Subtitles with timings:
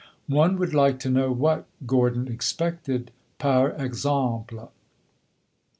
[0.33, 4.71] One would like to know what Gordon expected, par exemple!